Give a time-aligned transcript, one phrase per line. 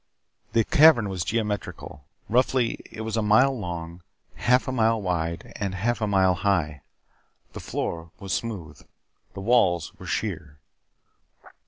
[0.53, 2.07] The cavern was geometrical.
[2.27, 4.01] Roughly, it was a mile long,
[4.33, 6.81] half a mile wide, and half a mile high.
[7.53, 8.83] The floor was smooth;
[9.35, 10.59] the walls were sheer.